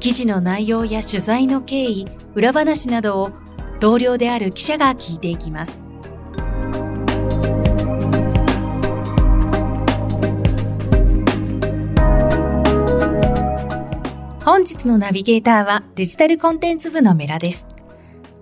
[0.00, 3.32] 記事の内容や取材の経緯、裏話などを
[3.80, 5.80] 同僚である記者が聞いていきます。
[14.44, 17.66] 本日のナビゲーターはデジタルコンテンツ部のメラです。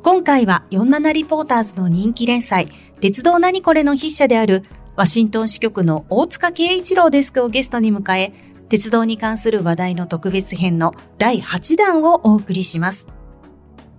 [0.02, 2.68] 今回は47リポーターズの人気連載、
[3.00, 4.62] 鉄道何これの筆者である
[4.94, 8.32] ワシントン支局の大塚慶一郎デスクをゲストに迎え、
[8.68, 13.06] 鉄道に関する話題の特別編の第8弾をお送りします。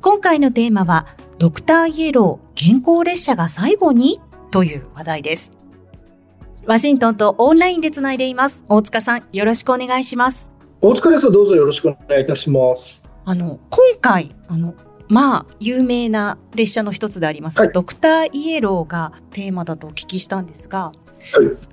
[0.01, 1.07] 今回のテーマは、
[1.39, 4.21] ドクターイエロー健康列車が最後に？
[4.51, 5.51] という話題です。
[6.65, 8.65] ワシントンとオンラインでつないでいます。
[8.67, 10.51] 大塚さん、よろしくお願いします。
[10.81, 11.31] 大塚です。
[11.31, 13.03] どうぞよろしくお願いいたします。
[13.25, 14.73] あの、今回、あの、
[15.09, 20.93] まあ、有名な列車の一つであります、はい、ドクターイエローがテーマだとお聞きしたんですが、はい、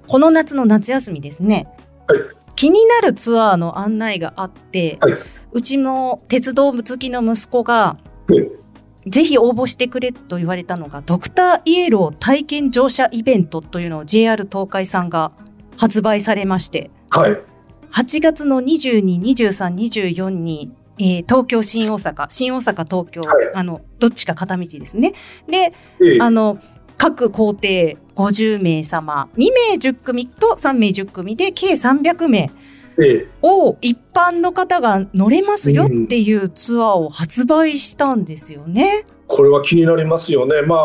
[0.06, 1.66] この夏の夏休みですね、
[2.06, 2.20] はい、
[2.56, 5.14] 気になるツアーの案内があって、はい、
[5.52, 7.96] うちの鉄道好きの息子が、
[9.06, 15.32] ぜひ応募してくれと言われたのが、ドクターイエロー体験乗車イベントというのを JR 東海さんが
[15.76, 17.38] 発売されまして、はい、
[17.92, 25.12] 8月の22、23、24に、えー、東京、新大阪、新大阪、東京、はい、あの、どっちか片道ですね。
[25.48, 26.18] で、え。
[26.20, 26.58] あの、
[26.96, 32.50] 各工程50名様、2名10組と3名10組で計300名
[33.42, 39.06] を一般の方が乗れますよっていうツアーを発売したんですよね。
[39.26, 40.62] これは気になりますよね。
[40.62, 40.80] まあ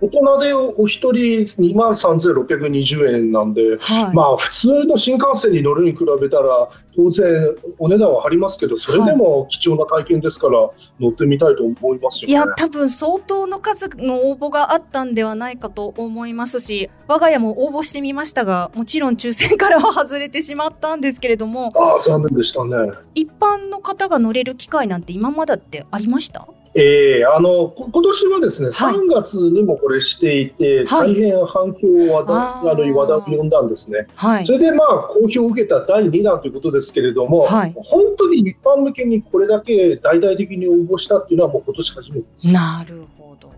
[0.00, 21.72] 大人でお一人2万3620円なんで、はい、まあ普通の新幹線に乗るに比べたら当然お値段は張りますけどそれでも貴重な体験ですから乗ってみたいと思いますよ、ね、いや多分相当の数の応募があったんではないかと思いますし我が家も応募してみましたがもちろん抽選からは外れてしまったんですけれども。
[21.76, 22.92] ああ残念でしたね。
[23.14, 26.48] 一般の方が乗れる機会なんて今までってありました？
[26.74, 42.48] えー、あの今年はですね、はい、3月にもこれしていて、はい、大変反響を話題あの話題を呼んだんですね、はい、それでまあ好評を受けた第2弾ということですけれども、はい、本当に一般向けにこれだけ大々的に応募したっていうのは、もう今年初めてです。
[42.48, 43.52] なるほど。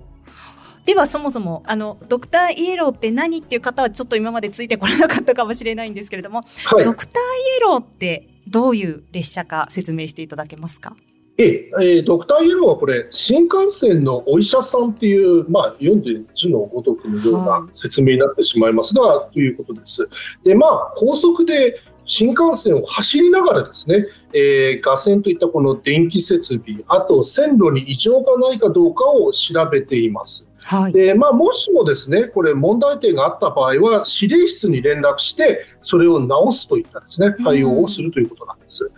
[0.84, 6.43] ではそもそもあのドクターイエローって何っていう方はちょっと今までついてこれなかったかもしれないんですけれども、
[6.83, 7.23] ドクター
[7.55, 10.97] イエローってどういう列車か説明していただけますか？
[11.42, 20.08] ええドクターイエローはこれ、新幹線のお医者さんっていう、まあ、読んで字のごとくのような説明になってしまいますが、はい、ということです。
[20.44, 30.48] で、まあ、高速で新幹線を走りながらですね、えー、画線といったこの電気設備、あと線路に異常がないかどうかを調べています。
[30.64, 38.91] はい、でまあ、もしもですねこれ問題点があった場合は指令室に連絡してそれを直すといったですね対応をするということなんです。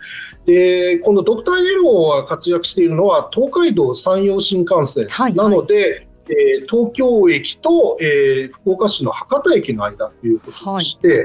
[0.45, 5.07] でこのドクターイエローが活躍しているのは東海道山陽新幹線。
[5.35, 5.91] なので、はい。
[5.91, 11.23] はいえー、東京駅と、えー、福岡市の博多駅の間ということでして、は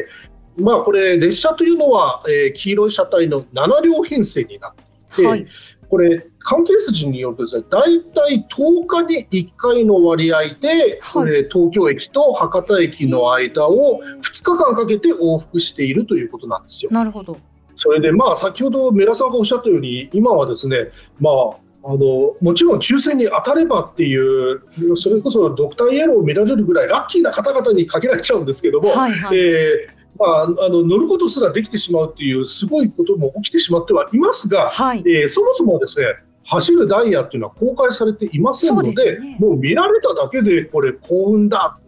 [0.59, 5.47] い、まあ、これ列車というのは、えー、黄色い車体の7両編成になっていて、はい、
[5.89, 16.91] これ関係筋によるとですね、大体10日に1回の割合で、これ東京駅と博多駅の間を2日間かけて往復しているということなんですよ。
[16.91, 17.39] なるほど。
[17.81, 21.35] それで、まあ、先ほどメラさんがおっしゃったように、今はですね、まあ、
[21.83, 24.61] あのもちろん抽選に当たればっていう、
[24.97, 36.07] それこそドクターイエローを見られるぐらいラッキーな方々に限られちゃうんですけども、はいはい、えーまあ、あの乗ることすらできてしまうというすごいことも起きてしまってはいますが、はい、えー、そもそもですね
[36.45, 41.79] 走るダイヤっていうのは公開されていませんので、ね、もう見られただけでこれ幸運だ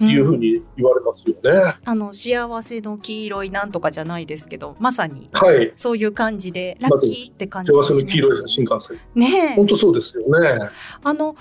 [0.00, 5.30] いうふうに言われますよね、うん、あの幸せの黄色いなんとかじゃないですけどまさに
[5.76, 10.70] そういう感じで、ラッキーって感じ幸せの黄色い新幹線ね本当そうですよね。
[11.02, 11.36] あの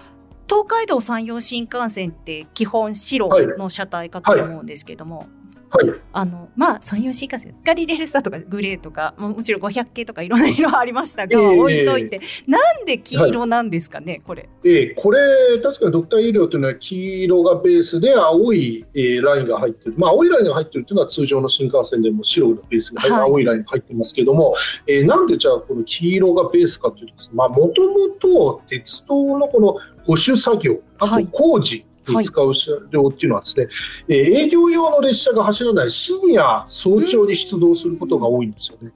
[0.48, 5.41] 東海道山陽新幹線って基本白の車体かと思うんですけども、はいはい
[5.72, 14.50] はい、あのまあ山陽新幹線ガリレールスターとかグレーとかもちろん500系とかいろんな色ありましたが、えー、置いといてなんで黄色なんですかね、はい、これ。
[14.66, 15.20] えー、これ
[15.64, 24.54] 確かにドクターイエローというのは黄色がベースで青い、えー、ラインが入ってる、まあ、青いラインが入ってるというのは通常の新幹線でも白のベースが、はい、青いラインが入ってますけども、
[24.88, 29.74] えー、なんでじゃあこの黄色がベースかというともともと鉄道のこの
[30.04, 33.74] 保守作業あと工事、に使う車両っていうのはですね、はい、
[34.10, 38.92] えー、営業用の列車が走らない深夜、早朝に出動することが多いんですよね。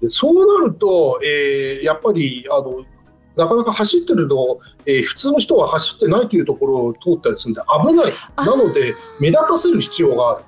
[0.00, 2.84] でそうなると、えー、やっぱりあの
[3.36, 8.12] なかなか走ってるのえー、普通の人は走ってないというところを通ったりするんで危ない。
[8.36, 10.44] なので、目立たせる必要がある。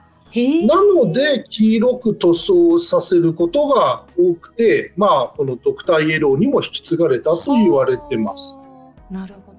[0.66, 8.58] なので、黄色く塗装させることが多くて、まあ、このドクターイエローにも引き継がれたと言われてます。
[9.10, 9.55] なるほど。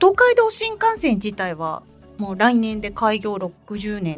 [0.00, 1.82] 東海道新幹線自体は
[2.18, 4.16] もう来年で開業60年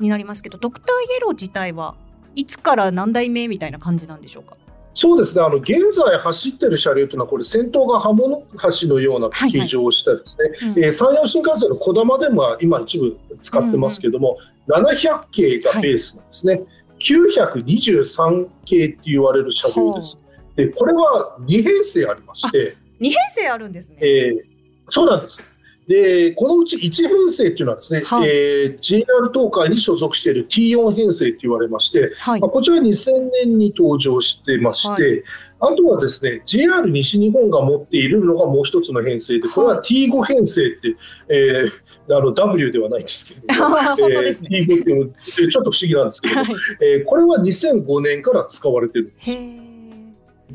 [0.00, 1.94] になりますけど、はい、ドクターイエロー自体は
[2.34, 4.56] いつから何代目みたいな感じなんでしょうか？
[4.94, 5.42] そうですね。
[5.42, 8.42] あの現在走ってる車両というのはこれ先頭が刃物
[8.80, 16.66] 橋のような形状をしたですね、はいはい、えー、山陽新幹線のこだまでも今一部使ってますけども、うんうん、700系がベースなんですね、はい、
[16.98, 20.18] 923系って言われる車両です。
[20.56, 22.76] でこれは2編成ありまして。
[23.00, 24.49] 2編成あるんですね、えー
[24.90, 25.42] そうなんです。
[25.90, 35.22] で、このうち1編成っていうのはですね、はい、えー、JR 東海に所属している T4 編成と言われまして、はい、まあ、こちら2000年に登場してまして、はい、
[35.58, 40.96] あとはですね、JR 西日本が持っているのがもう一つの編成で、これは T5 編成って、
[41.28, 46.40] えー、あの W ではないんですけれど も、えー、T5 ってちょっと不思議なんですけれど
[46.80, 49.59] えー、これは2005年から使われてるんです。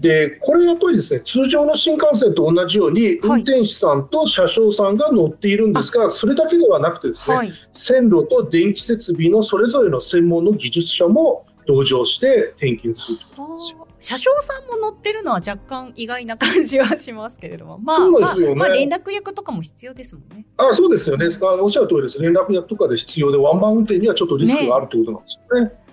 [0.06, 13.88] でこれやっぱりですね通常の新幹線と同じように運転手さんと車掌さんが乗っているんですが、はい、それだけではなくてですね、はい、線路と電気設備のそれぞれの専門の技術者も同乗して点検するということですよ。
[14.00, 20.46] 車掌さんも乗ってるのは若干意外な感じはしますけれども、まあ、ね、まあ、まあ、連絡役とかも必要ですもんね。
[20.58, 21.26] あそうですよね。
[21.60, 22.22] おっしゃる通りです。
[22.22, 25.70] 連絡役とかで必要で、ワンマン運転にはちょっとリスクがあるということなんですよね。
[25.72, 25.86] ね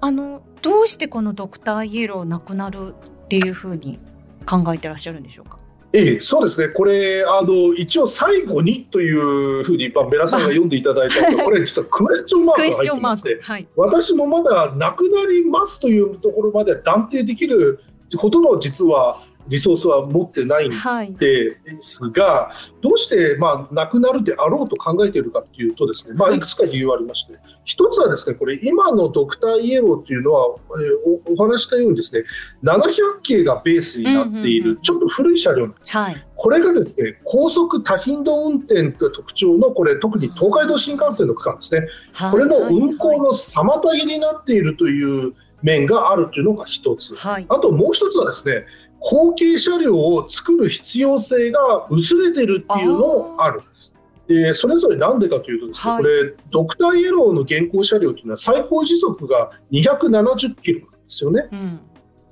[0.00, 2.94] あのどうしてこのドクターイエローなくなる
[3.24, 3.98] っていうふうに
[4.46, 5.58] 考えてらっしゃるんでしょうか？
[5.96, 17.78] ええ、そうですね、これ、あの一応、最後にというふうに、まあ、皆さんが読んでいただいたこれ、実はクエスチョンマークが入ってまして、はい、私もまだなくなりますというところまで断定できる
[18.16, 19.18] ほどの実は
[19.48, 26.44] リソースは持ってないんですが、はい、どうして、まあ、なくなるであろうと考えているかというとですね、まあ、い。
[26.44, 32.24] くつか理由がありまして、一つはですね、これ、今のドクターイエローというのは、えー、おお話したようにですね、
[32.62, 35.96] 700系がベースになっている、ちょっと古い車両なんです。
[35.96, 41.88] はい、これがですね、高速多頻度運転が特徴の、これ、特に東海道新幹線の区間ですね、
[42.30, 48.66] これの運行の妨げになっているという面があるというのが一つ、はい、あともう一つはですね、
[49.06, 53.94] 後継車両を作る必要性が薄れてるっていうのもあるんです。
[54.26, 61.48] でそれぞれなんでかというとですね、はい、これドクターイエローの現行車両というのは最高時速が270キロなんですよね。
[61.52, 61.80] うん。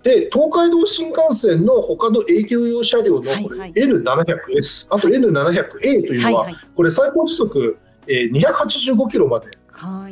[0.02, 7.78] で東海道新幹線の他の営業用車両のこれ、はいはい、N700S、あと N700A というのは、はいはい、これ最高時速、
[8.08, 9.50] えー、285キロまで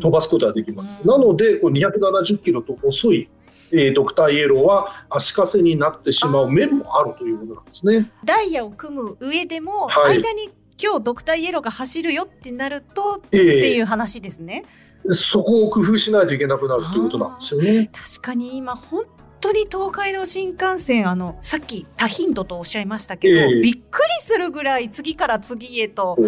[0.00, 0.96] 飛ばすことができます。
[0.98, 3.30] はい、なので、これ270キロと遅い
[3.72, 8.10] えー、ドクターイエローは足かせになってしまう面もあるということなんですね。
[8.24, 10.50] ダイヤを組む上でも、はい、間に
[10.82, 14.64] 今日ドクターイエローが走るよってなると、っていう話ですね。
[15.12, 17.90] そこを工夫しないといけなくなるということなんですよね。
[17.92, 19.04] 確かに今本
[19.40, 26.18] 当に東海道新幹線あのさっき多頻度とおっしゃいましたけど、えー、びっくりするぐらい次から次へと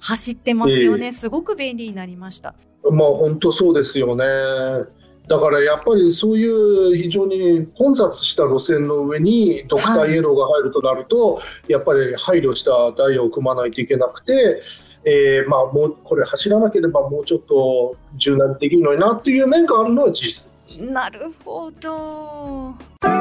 [0.00, 2.54] 走ってますよね、えー、すごく便利になりました。
[2.90, 4.24] まあ本当そうですよね。
[5.28, 14.62] だからやっぱりそういう非常に混雑した路線の上にドクターイエローが入るとなると、はい、やっぱり配慮したダイヤを組まないといけなくて、
[15.04, 20.82] えー、まあもうこれ走らなければもうちょっと柔軟にできるのになっていう面があるのは事実です。
[20.82, 22.74] なるほど。
[23.00, 23.18] 共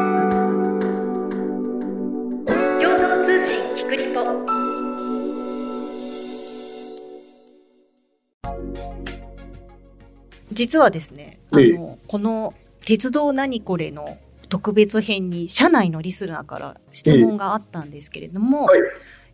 [2.97, 4.67] 同通信キクリポ。
[10.53, 12.53] 実はですね、あの、この
[12.85, 14.17] 鉄道何これの
[14.49, 18.79] 特別編に社内のリスナーから質問があったんですけれども、はい、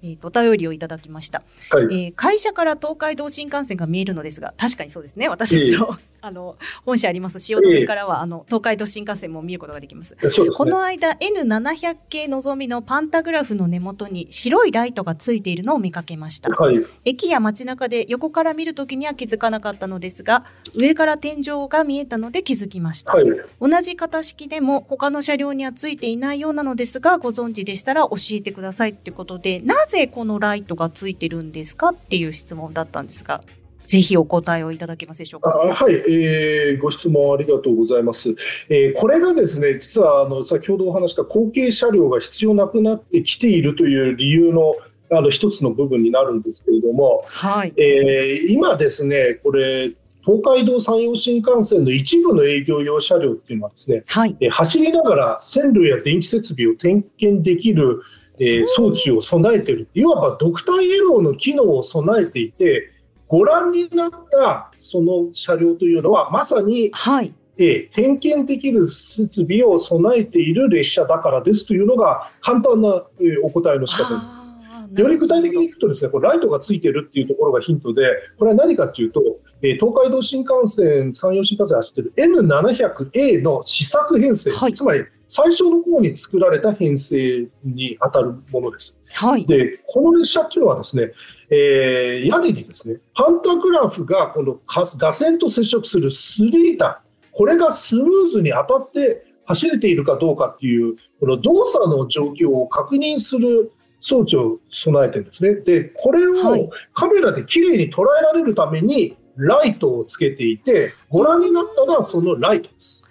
[0.03, 5.29] えー、お便りをいただきました、はい、えー、会社から東海道新幹線が見えるのですが確かにそうですね。
[5.29, 10.15] 私ですよ、あの本社あります汐留からは、えー、あの東海道新幹線も見ることができます。
[10.17, 16.49] すね、この間 N700 系のぞみのパンタグラフの根元に白いライトがついているのを見かけました。
[16.49, 23.11] はい、駅や街中で横から見るときには気づかなかったのですが、上から天井が見えたので気づきました。
[23.11, 23.25] はい、
[23.59, 33.41] 同じ型式でも他の車両にはついていないようなのですが、ご存知でしたら教えてくださいってことで、なぜこのライトがついてるんですかっていう質問だったんですが。
[33.87, 35.49] ぜひお答えをいただけますでしょうか？
[35.49, 38.35] はい、えー、ご質問ありがとうございます。
[38.69, 44.75] えー、これがですね、実はあの先ほどお話した後継車両が必要なくなってきているという理由の
[45.11, 49.91] あの一つの部分になるんですけれども、はい、えー、今ですね、これ
[50.25, 58.01] 東海道山陽新幹線の一部の営業用車両っていうのはですね、はい、え走りながら線路や電気設備を点検できる、
[58.39, 62.92] えー、装置を備えている、いわばドクターイエローの機能を備えていて、
[63.33, 74.52] ご覧になったその車両というのは、まさに、はいえ点検できる設備を備えている列車だからですというのが簡単な、えお答えの仕方です。
[75.01, 79.21] より具体的にいくとですね、これライトがついてるっていうところがヒントで、これは何かというと、
[79.61, 88.99] えー、東海道新幹線、山陽新幹線走ってる N700A の試作編成、はい、つまり最初の方に作られた編成に当たるものです。
[89.11, 91.11] はい、で、この列車っていうのはですね、
[91.49, 103.71] えー、屋根にですね、パンタグラフがこの画線と接触するスリータこれがスムーズに当たって走れているかどうかっていう、この動作の状況を確認する
[104.03, 105.55] 装置を備えてるんですね。
[105.61, 113.07] で、これをカメラできれいに捉えられるために、ライトをつけていて、ご覧になったのはそのライトです。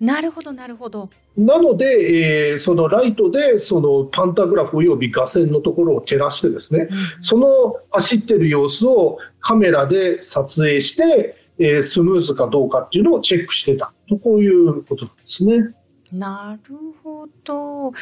[0.00, 1.10] なるほど、なるほど。
[1.36, 15.72] なので、えー、そのライトでそのパンタグラフおよび画線のところを照らしてですね、うん、その走ってる様子をカメラで撮影して、えー、スムーズかどうかっていうのをチェックしてたとこういうことなんですね。
[16.12, 17.92] なるほど。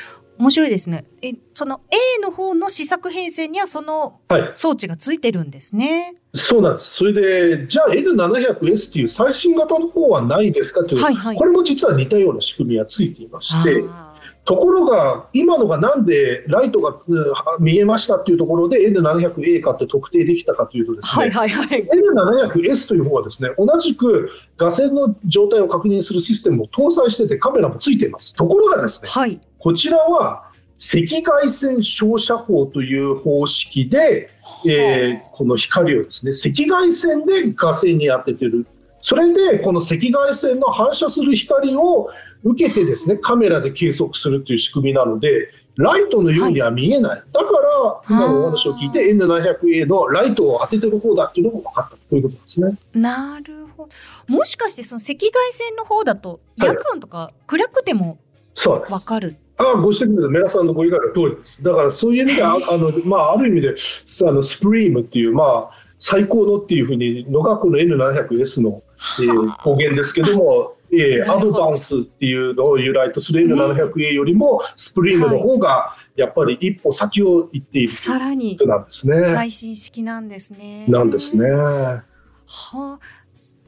[0.40, 1.04] 面白いですね。
[1.20, 4.20] え、その A の方の試作編成にはその
[4.54, 6.14] 装置がついてるんですね。
[6.14, 6.94] はい、そうなんです。
[6.94, 13.84] それで、じゃあ N700S っていう最新型の方はないですかという、はいはい、これも実は似たような仕組みがついていまして、
[14.50, 16.98] ところが、今のがなんでライトが
[17.60, 24.28] 見えましたっていうところで N700A かって特定できたかというとですね、はいはいはい、N700S という方はですね、同じく
[24.58, 28.34] 画線の状態を確認するシステムを搭載しててカメラもついています。
[28.34, 34.30] ところがですね、はい、こちらは赤外線照射法という方式で、
[34.68, 38.66] えー、この光をですね、赤外線で画線に当ててる。
[39.00, 42.10] それで、この赤外線の反射する光を
[42.44, 47.10] 受けてですね、カメラで計測するという仕組みなので、ライトのようには見えない。
[47.10, 52.76] はい、だから、今のお話を聞いて、N700A のライトを当ててる方だっていうのも分かったということですね。
[52.94, 53.88] なるほ
[54.28, 54.34] ど。
[54.34, 58.18] もしかして、その赤外線の方だと、夜間とか暗くても
[58.54, 61.62] 分かる、はいあご指摘のメラさんのご理解の通りです。
[61.62, 63.74] だからそういう意味で、あのまあ、ある意味で
[64.26, 79.34] あのスプリームっていう、まあ、最高のっていうふうに、のがこの N700S の、えー、語源ですけども、えー、アドバンスっていうのを由来とする N700A よりも、スプリームの方がやっぱり一歩先を行っているさらになんですね。
[79.34, 80.86] 最新式なんですね。
[80.88, 81.48] なんですね。
[81.50, 82.02] は
[82.46, 82.98] あ、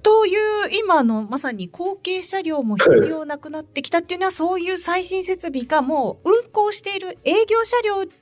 [0.03, 8.13] という今のまさに後継車両も必要なくなってきたっていうのは、そういう最新設備がもう運行している営業車両で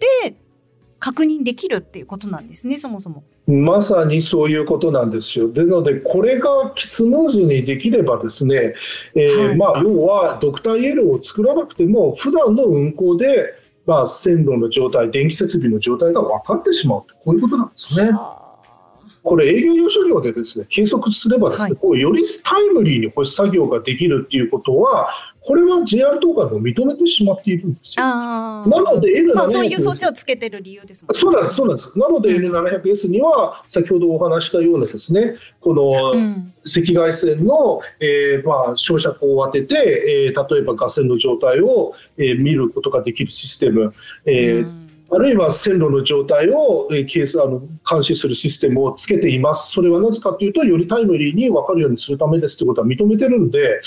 [0.99, 3.25] 確認できるっていうことなんですね、そもそも。
[3.47, 5.53] まさにそういうことなんですよ。
[5.53, 8.75] でので、これがスムーズにできればですね、
[9.15, 13.55] えーはい、まあ、要はドクターイエローを作らなくても、普段の運行で、
[13.87, 18.13] まあ、線路の状態、電気設備の状態が分かってしまうこういうことなんですね。
[18.13, 18.40] はあ
[19.23, 25.11] これ営業用車両でですね計測すればですね、はい、こうよりタイムリーに保守作業ができるっていうことは
[25.43, 28.05] これは JR 東海も認めてしまっているんですよ。
[28.05, 31.09] なので N700S、まあ、そういう装置をつけてる理由ですね。
[31.13, 31.99] そうなんです、そうなんです。
[31.99, 43.95] なので N700S には先ほどお話したようなですねこの赤外線の、えーまあ、照射光を当てて、えー、例えばガ線の状態を、えー、見ることができるシステム、
[44.27, 44.80] えー、うん
[45.13, 49.73] あるいは線路の状態を、えー、ケースあの監視するシステムをつけています。
[49.73, 53.81] それはなぜかというと、よりタイムリーに分かるようにするためですということは認めてるんで、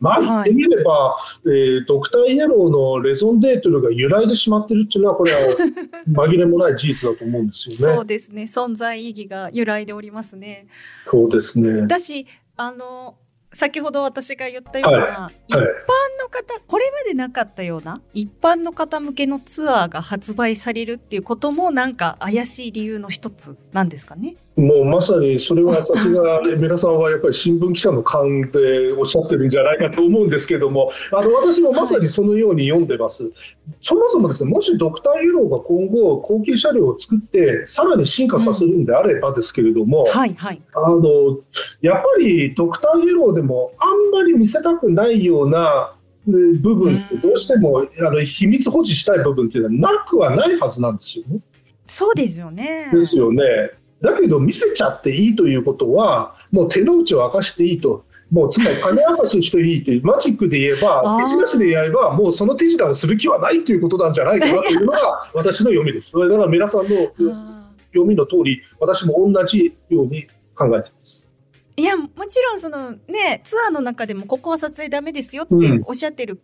[0.00, 5.38] まあ、言ってみれば、はい、えー、ドクターイエローのレゾンデートルが揺らいでしまっているというのは、これは
[6.10, 7.96] 紛れもない事実だと思うんですよね。
[7.96, 8.42] そうですね。
[8.42, 10.66] 存在意義が揺らいでおりますね。
[11.08, 11.86] そうですね。
[11.86, 12.26] だし、
[12.56, 13.14] あの、
[13.52, 15.60] 先ほど私が言ったような、はい、一般
[16.20, 24.36] の方これまでなかったような一般の方向けのツアーが発売されるっていうこともなんか怪しい理由の一つなんですかね？
[24.56, 33.32] もうまさにそれはさすが皆さんはやっぱり新聞記者の勘でおっしゃってるんじゃないかと思うんですけどもあの私もまさにそのように読んでます、はい、
[33.80, 41.38] そもそもですねもしドクターイエローが今後後継車両を作ってさらに進化させるんであればですけれども、うん、はいはい、あの
[41.80, 45.94] やっぱりドクターイエローでもあんまり見せたくないような
[46.26, 51.40] 部分ってどうしてもあの秘密保持したい部分っていうのはなくはないはずなんですよね。
[51.86, 52.90] そうですよね。
[52.92, 53.42] ですよね。
[54.02, 58.04] だけど見せちゃっていいということは、もう手の内を明かしていいと。
[58.30, 66.18] もうつまり金明かししていいって、マジックで言えば、手品師でやれば、もうその手品をする気はないということなんじゃないかな というのが私の読みです。
[66.18, 67.12] だから皆さんの
[67.92, 71.28] 読みの通り、私も同じように考えています。
[71.76, 75.54] いやもちろんそのねツアーの中でもここは撮影ダメですよって
[75.86, 76.38] おっしゃってる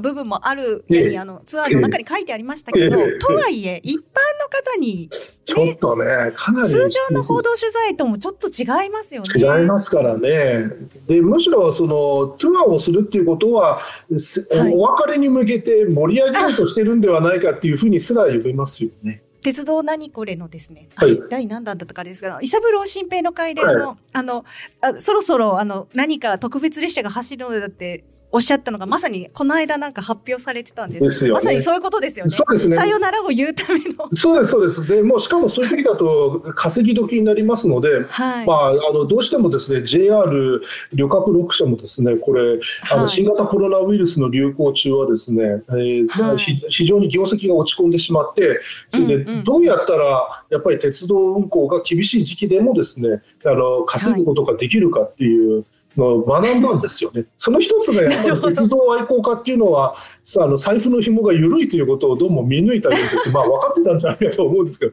[0.00, 4.00] 部分もあるように、あのツアーの中に書いてありましたけど、とはいえ一般
[4.40, 5.08] の方に、
[5.44, 9.28] ちょっとねかなり通常の報道取材ともちょっと違いますよね。
[9.36, 10.70] 違いますからね。
[11.06, 19.22] でむしろそのツアーをするっていうことは、はい、お別れに向けて盛り上げようとしてるんではないかっていうふうにすら読めますよね。
[19.44, 24.44] 鉄道何これのですね、はい、第何弾だったかですが、伊三郎新平の会で、あの、あの
[24.80, 32.30] あ、そろそろあの何か特別列車が走るのだっておっしゃったのがまさにこの間なんか発表されてたんですですよ、ね、まさにそういうことですよね。
[32.30, 32.76] そうですね。
[32.76, 34.08] さよならを言うための。
[34.12, 34.84] そうですそうです。
[34.88, 40.62] でもうしかもそういう時だと稼ぎ時になりますので、はい、まああのどうしてもですね JR
[40.92, 42.58] 旅客6社もですねこれ
[42.90, 48.60] あの新型コロナウイルスの流行中はですね、えーはい、非常に業績が落ち込んでしまって、
[48.90, 55.64] それでどうやったらやっぱり鉄道運行が厳しい時期でもですねあの稼ぐことができるかっていう。
[55.96, 57.24] はい学んだんですよね。
[57.36, 59.94] その一つがやっぱり鉄道愛好家っていうのは、
[60.38, 64.92] あの財布の紐が緩いということをどうも見抜いたようで、まあ分かってたんじゃないかと思うんですけど、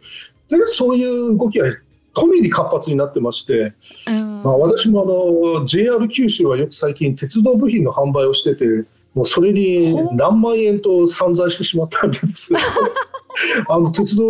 [0.57, 1.67] でそういう動きは
[2.13, 3.73] 込みに活発になってまして、
[4.05, 8.65] まあ、私もあの JR 九州はよく最近鉄道部品の販売をしてて、
[9.13, 12.53] もうそれに何万円と散財してしまったんです
[13.67, 14.23] あの鉄道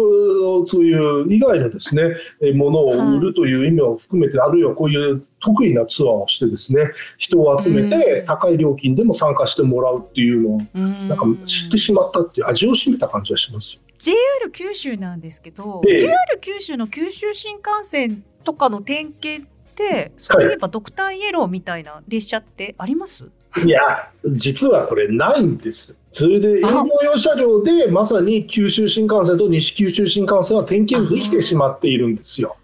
[0.60, 2.16] のそういう以外のですね
[2.54, 10.62] ものを売るという意味を含めて、あるいはこういう得意なツアーをしてですね人を集めて高い料金でも参加してもらうっていうのを
[11.08, 14.18] なんか知ってしまったっていう味を占めた感じがします JR
[14.52, 23.28] 九州なんですけど、ええ、JR 九州の九州新幹線とかの点検ってそういえばドクターイエローみたいな列車ってあります、い
[23.68, 25.96] や、実はこれないんです。
[26.12, 32.58] それで営業用車両でまさに九州新幹線と西九州新幹線は点検できてしまっているんですよ。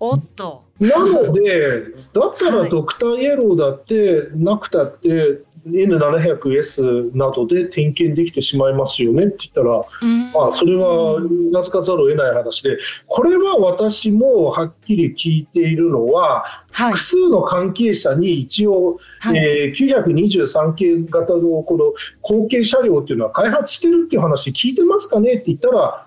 [0.00, 0.64] おっと。
[0.80, 1.82] なので、
[2.12, 9.84] だったらドクターイエローだってなくたって、N700S などで点検できてしまいますよねって言ったら、
[10.32, 26.06] まあ、それはうなずかざるを得ない話で、これは私もはっきり聞いているのは、複数の関係者に一応、はい、えー、923系型のこの後継車両っていうのは開発してるっていう話聞いてますかねって言ったら、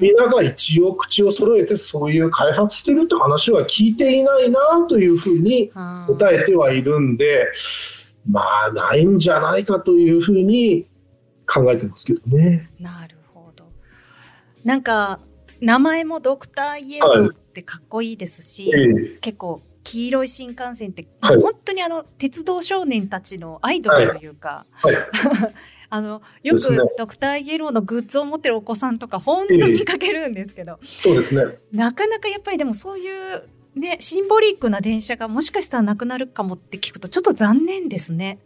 [0.00, 7.50] 皆が一応口を揃えてそういう開発してるって話は聞いていないなというふうに答えてはいるんで、
[8.28, 10.88] まあないんじゃないかというふうに
[11.46, 12.70] 考えてますけどね。
[12.78, 13.70] なるほど。
[14.64, 15.20] なんか
[15.60, 24.94] 名前もドクターイエローってかっこいいですし、はい、結構黄色い新幹線って、はい、本当にあの鉄道少年たちのアイドルというか、はい。
[24.94, 25.04] はい、
[25.90, 26.60] あのよく
[26.96, 31.58] ドクターイエローのグッズを持ってるお子さんとか本当に見かけるんですけど、そうですね。
[31.72, 33.42] なかなかやっぱりでもそういう
[33.74, 38.38] ねシンボリックな電車がもしかしたらなくなるかもって聞くとちょっと残念ですね。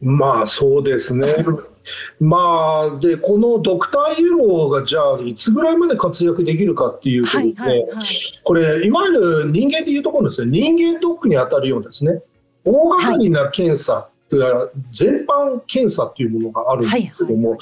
[0.00, 1.44] まあそうですね。
[2.20, 8.04] まあ、で、このドクターイエローがじゃあ、いつぐらいまで活躍できるかっていうとですね、はいはいはい、
[8.44, 12.22] これ、いわゆる人間でいうところですね、人間ドックに当たるようですね、
[12.64, 13.92] 大掛かりな検査、
[14.30, 17.58] はい、全般検査っていうものがあるんですけども、はいはい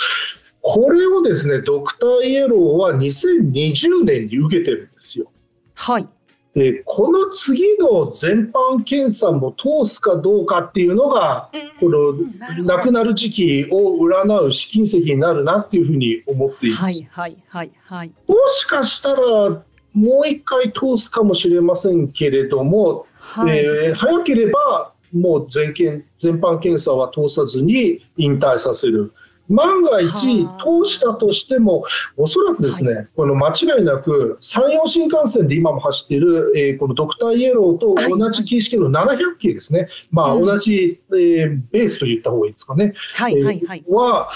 [0.62, 5.32] これをですね、ドクターイエローは2020年に受けてるんですよ。
[5.74, 6.06] はい。
[6.54, 16.82] でこの次の全般検査も通すかどうかっていうのが、この亡くなる時期を占う試金石になるなっていうふうに思っています。
[16.82, 19.20] はいはいはいはい、もしかしたら
[19.92, 29.12] もう一回通すかもしれませんけれども、はい、えー、早ければもう全検全般検査は通さずに引退させる。
[29.50, 31.84] 万が一通したとしても、
[32.16, 42.94] おそらくですね、はい、この間違いなく、山陽新幹線で今も走っている、えー、このドクターイエローと同じ形式の700系ですね、はい、まあ、同じ、えー、ベースと言った方がいいですかね。
[43.14, 44.30] はいはいはい、えー、は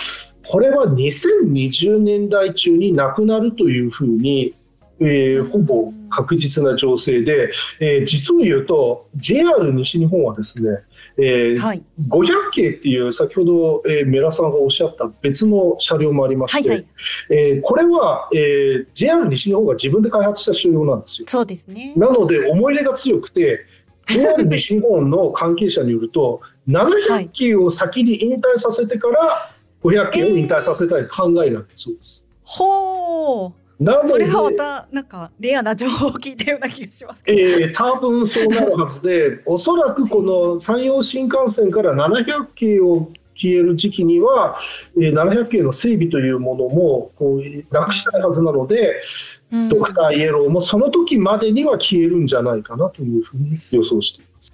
[0.46, 4.54] これは2020年代中になくなるというふうに、
[5.00, 10.70] えー、ほぼ確実な情勢で、えー、実を言うと JR 西日本はですね、
[11.16, 16.86] えーはい、500系っていう先ほど、えー、メラさんがおっしゃった別の車両もありまして、はいはい、
[17.30, 21.26] えー、これは、えー、JR 西日本が自分で開発した車両なんですよ。
[21.28, 21.92] そうですね。
[21.96, 23.66] なので思い入れが強くて
[24.06, 29.50] JR 西日本の関係者によると700系を先に引退させてから、
[29.82, 32.24] 500件を引退させたい考えなんだそうです。
[32.42, 37.22] ほうなそれはまたなんかレアな情報を聞いたような気がします。
[37.26, 44.58] ええー、多分そうなるはずで、おそらくこの山陽新幹線から700系を消える時期には、
[44.96, 49.02] えー、700系の整備というものもこうなくしたいはずなので、
[49.50, 54.52] うん、ドクターイエローもその時までには消えるんじゃないかなというふうに予想しています。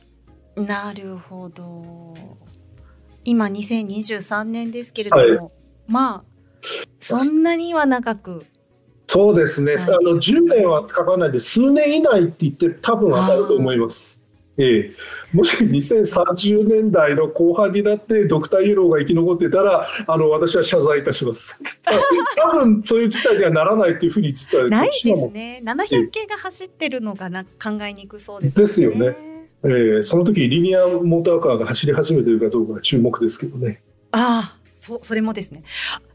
[0.57, 2.15] なるほど。
[3.25, 5.39] 今2023年ですけれども、はい、
[5.87, 6.25] まあ
[7.01, 8.47] そんなには長く
[9.13, 14.21] そうですね、はい、あの10年はかからないで、数年以内って言って、多分当たると思います。
[14.57, 14.95] ええ、
[15.33, 21.61] もし2030年代の後半になってドクターイエローが生き残ってたらあの私は謝罪いたします。
[22.37, 25.59] 多分そういう事態にはならないっていうふうに実はないですね。
[25.65, 29.17] 700系が走ってるのがな考えにくそうです、ね、ですよね、
[29.65, 33.83] えー、その時リニアモーターカーが走り始めてるかどうかが注目ですけどね。
[34.13, 35.65] ああそそれもですね。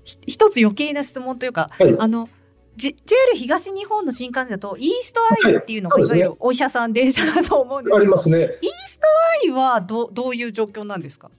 [0.05, 2.29] 一つ余計な質問というか、はい、あの
[2.77, 2.93] JR
[3.35, 6.01] 東日本の新幹線だと、イーストアイっていうのが、い。
[6.03, 8.37] わゆるお医者さん電車だと思うんですけど、ありますね。
[8.37, 8.47] イー
[8.87, 9.07] スト
[9.47, 11.29] アイはどどういう状況なんですか？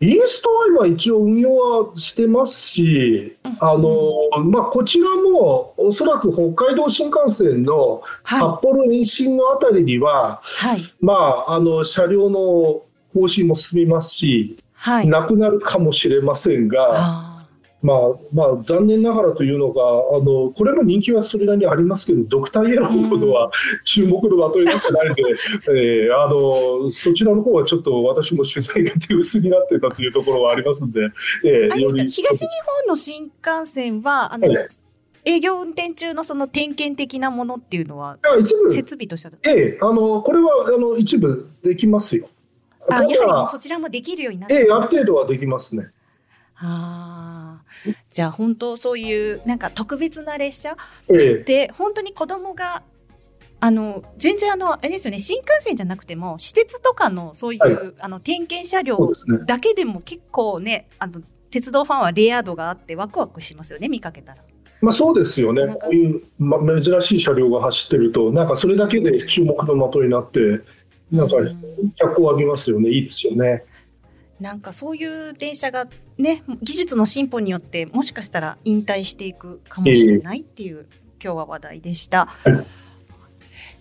[0.00, 4.12] イーストアイは一応運用はしてますし、あの
[4.44, 12.82] まあ、こちらもおそらく北海道新幹線の札幌延伸のあたりには、はい、まあ、あの車両の
[13.14, 17.33] 更新も進みますし、はい、なくなるかもしれませんが。
[17.84, 17.98] まあ
[18.32, 23.50] まあ、残念ながらというのがあの、これも人気はそれなりにありますけど、ドクターイエローほどは
[23.84, 25.22] 注目の的になってないので、
[25.68, 31.10] えー、あのそちらの方はちょっと私も取材が手薄になってたというところはありますんで、
[31.44, 32.10] えー、より。
[32.10, 34.68] 東日本の新幹線は、あの、はい。
[35.26, 38.70] 営業運転中のその点検的なものっていうのは、一部。
[38.70, 39.34] 設備としては。
[39.46, 42.30] ええ、あのこれはあの一部できますよ。
[42.88, 45.90] あやはりそちらもできるようになって、ええ、ある程度はできますね。
[46.56, 47.62] あ
[48.10, 50.76] じゃあ本当そういうなんか特別な列車
[51.08, 52.82] で、え本当に子供が
[53.60, 59.12] あの全然あのあれですよね新幹線じゃなくても私鉄とかのそういう、はい、あの点検車両
[59.46, 64.42] だけでも結構ねあの鉄道ファンはレア度があってワクワクしますよね見かけたら。
[64.80, 70.60] まあ、そうですよね、こういう、ま、珍しい車両が走ってると、なんかそれだけで注目の的になって、
[71.10, 71.36] なんか
[71.96, 73.64] 脚光を浴びますよね、いいですよね。
[74.44, 75.86] なんかそういう電車が
[76.18, 80.86] ね技術の進歩によってもしかしたら引退していくかもしれないっていう、
[81.18, 82.28] 今日は話題でした。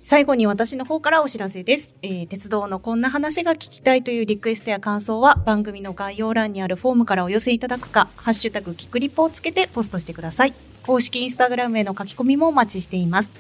[0.02, 10.54] 最後に私の方からお知らせです、えー、鉄道のこんな話が聞きたいというリクエストや感想は番組の概要欄にあるフォームからお寄せいただくか、ハッシュタグキクリポをつけてポストしてください。
[10.86, 13.32] 公式インスタグラムへの書き込みもお待ちしています。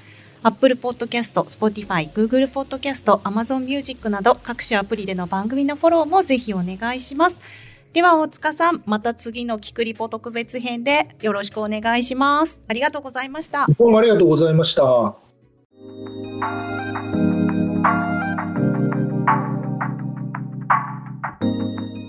[0.43, 7.39] Apple Podcast、Spotify、Google Podcast、Amazon Music など各種アプリでの番組のフォローもぜひお願いします。
[7.93, 12.59] では、大塚さん、また次のキクリポ特別編でよろしくお願いします。
[12.67, 13.67] ありがとうございました。
[13.77, 15.15] どうもありがとうございました。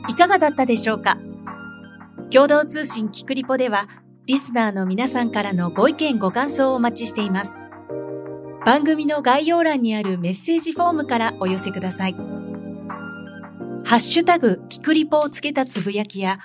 [0.08, 1.18] いかがだったでしょうか？
[2.32, 3.86] 共同通信キクリポでは、
[4.26, 7.58] リスナーの皆さんからのご意見ご感想をお待ちしています。
[8.64, 12.14] 番組の概要欄にあるメッセージフォームからお寄せください。
[13.84, 16.40] ハッシュタグ、キクリポをつけたつぶやきや、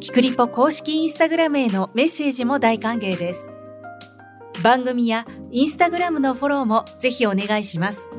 [0.00, 3.50] キクリポ公式インスタグラムへのメッセージも大歓迎です。
[4.62, 8.10] 番組やインスタグラムのフォローもぜひお願いします。